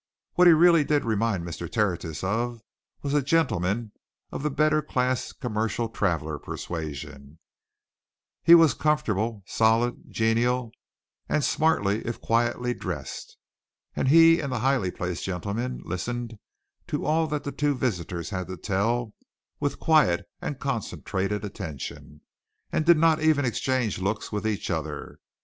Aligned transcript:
What 0.33 0.47
he 0.47 0.53
really 0.53 0.83
did 0.83 1.05
remind 1.05 1.43
Mr. 1.45 1.71
Tertius 1.71 2.23
of 2.23 2.63
was 3.03 3.13
a 3.13 3.21
gentleman 3.21 3.91
of 4.31 4.41
the 4.41 4.49
better 4.49 4.81
class 4.81 5.31
commercial 5.31 5.89
traveller 5.89 6.39
persuasion 6.39 7.37
he 8.41 8.55
was 8.55 8.73
comfortable, 8.73 9.43
solid, 9.45 10.05
genial, 10.09 10.71
and 11.29 11.43
smartly 11.43 12.03
if 12.03 12.19
quietly 12.19 12.73
dressed. 12.73 13.37
And 13.95 14.07
he 14.07 14.39
and 14.39 14.51
the 14.51 14.61
highly 14.61 14.89
placed 14.89 15.23
gentleman 15.23 15.81
listened 15.85 16.39
to 16.87 17.05
all 17.05 17.27
that 17.27 17.43
the 17.43 17.51
two 17.51 17.75
visitors 17.75 18.31
had 18.31 18.47
to 18.47 18.57
tell 18.57 19.13
with 19.59 19.79
quiet 19.79 20.27
and 20.41 20.57
concentrated 20.59 21.45
attention 21.45 22.21
and 22.71 22.85
did 22.85 22.97
not 22.97 23.21
even 23.21 23.45
exchange 23.45 23.99
looks 23.99 24.31
with 24.31 24.47
each 24.47 24.71
other. 24.71 25.19